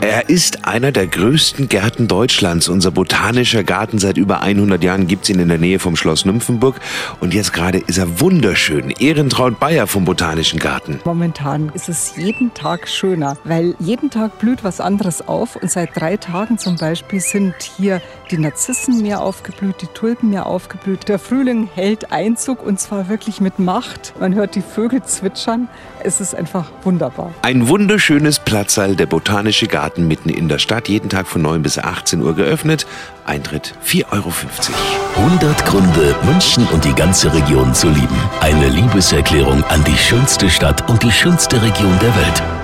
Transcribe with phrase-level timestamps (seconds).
[0.00, 2.68] Er ist einer der größten Gärten Deutschlands.
[2.68, 6.76] Unser botanischer Garten seit über 100 Jahren gibt's ihn in der Nähe vom Schloss Nymphenburg.
[7.18, 8.90] Und jetzt gerade ist er wunderschön.
[8.90, 11.00] Ehrentraut Bayer vom Botanischen Garten.
[11.04, 15.56] Momentan ist es jeden Tag schöner, weil jeden Tag blüht was anderes auf.
[15.56, 20.46] Und seit drei Tagen zum Beispiel sind hier die Narzissen mehr aufgeblüht, die Tulpen mehr
[20.46, 21.08] aufgeblüht.
[21.08, 24.14] Der Frühling hält Einzug und zwar wirklich mit Macht.
[24.20, 25.68] Man hört die Vögel zwitschern.
[26.04, 27.34] Es ist einfach wunderbar.
[27.42, 30.88] Ein wunderschönes Platzsaal, der Botanische Garten mitten in der Stadt.
[30.88, 32.86] Jeden Tag von 9 bis 18 Uhr geöffnet.
[33.24, 34.32] Eintritt 4,50 Euro.
[35.16, 38.20] 100 Gründe, München und die ganze Region zu lieben.
[38.40, 42.57] Eine Liebeserklärung an die schönste Stadt und die schönste Region der Welt.